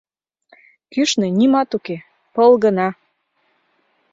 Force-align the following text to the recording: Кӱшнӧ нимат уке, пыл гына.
Кӱшнӧ 0.91 1.27
нимат 1.37 1.69
уке, 1.77 1.97
пыл 2.33 2.51
гына. 2.63 2.87